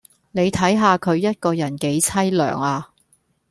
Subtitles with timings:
[0.31, 2.89] 你睇下佢一個人幾淒涼呀